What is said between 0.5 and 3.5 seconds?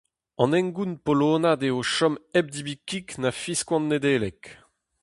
hengoun polonat eo chom hep debriñ kig da